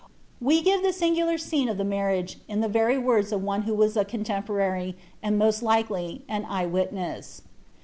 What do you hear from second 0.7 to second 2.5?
the singular scene of the marriage,